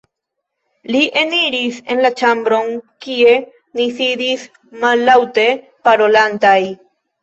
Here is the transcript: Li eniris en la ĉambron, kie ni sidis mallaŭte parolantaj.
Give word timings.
Li 0.95 1.01
eniris 1.23 1.77
en 1.97 2.01
la 2.07 2.11
ĉambron, 2.23 2.73
kie 3.07 3.37
ni 3.81 3.89
sidis 4.01 4.49
mallaŭte 4.85 5.49
parolantaj. 5.89 6.61